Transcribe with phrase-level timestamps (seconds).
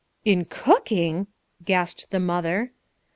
[0.25, 1.27] "In cooking!"
[1.63, 2.71] gasped the mother.